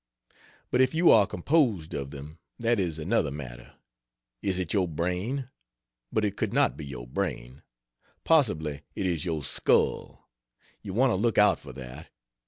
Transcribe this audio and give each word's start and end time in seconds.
But 0.71 0.81
if 0.81 0.95
you 0.95 1.11
are 1.11 1.27
composed 1.27 1.93
of 1.93 2.09
them, 2.09 2.39
that 2.57 2.79
is 2.79 2.97
another 2.97 3.29
matter. 3.29 3.75
Is 4.41 4.57
it 4.57 4.73
your 4.73 4.87
brain? 4.87 5.51
But 6.11 6.25
it 6.25 6.37
could 6.37 6.51
not 6.53 6.75
be 6.75 6.87
your 6.87 7.05
brain. 7.05 7.61
Possibly 8.23 8.81
it 8.95 9.05
is 9.05 9.25
your 9.25 9.43
skull: 9.43 10.27
you 10.81 10.95
want 10.95 11.11
to 11.11 11.15
look 11.15 11.37
out 11.37 11.59
for 11.59 11.71
that. 11.73 12.09